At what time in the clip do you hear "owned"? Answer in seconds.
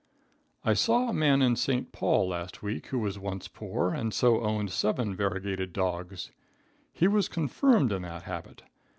4.41-4.71